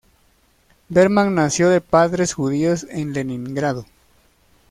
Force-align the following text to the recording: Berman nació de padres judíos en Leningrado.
Berman 0.89 1.35
nació 1.35 1.69
de 1.69 1.79
padres 1.79 2.33
judíos 2.33 2.87
en 2.89 3.13
Leningrado. 3.13 3.85